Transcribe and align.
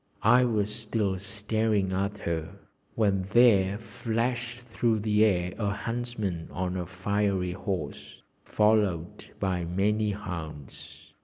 I 0.23 0.45
was 0.45 0.73
still 0.73 1.19
staring 1.19 1.91
at 1.93 2.17
her 2.17 2.55
when 2.95 3.27
there 3.33 3.77
flashed 3.77 4.61
through 4.61 5.01
the 5.01 5.23
air 5.23 5.53
a 5.59 5.69
huntsman 5.69 6.47
on 6.49 6.75
a 6.75 6.87
fiery 6.87 7.51
horse, 7.53 8.23
followed 8.43 9.25
by 9.39 9.63
many 9.63 10.09
hounds. 10.09 11.13